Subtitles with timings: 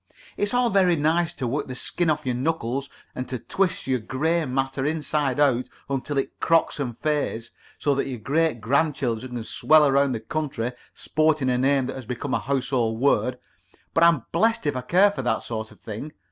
[0.35, 3.99] It's all very nice to work the skin off your knuckles, and to twist your
[3.99, 9.43] gray matter inside out until it crocks and fades, so that your great grandchildren can
[9.43, 13.37] swell around the country sporting a name that has become a household word,
[13.93, 16.11] but I'm blessed if I care for that sort of thing.